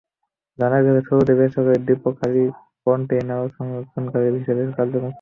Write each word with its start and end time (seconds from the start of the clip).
জানা 0.59 0.77
গেছে, 0.85 1.01
শুরুতে 1.07 1.33
বেসরকারি 1.39 1.79
ডিপো 1.87 2.09
খালি 2.19 2.43
কনটেইনার 2.85 3.45
সংরক্ষণাগার 3.57 4.33
হিসেবে 4.39 4.61
কার্যক্রম 4.69 4.79
শুরু 4.79 4.97
করে। 4.97 5.09